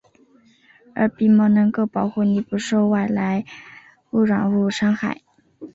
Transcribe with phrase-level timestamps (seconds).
[0.95, 3.45] 而鼻毛能够保护你不受外来
[4.09, 5.21] 污染物伤害。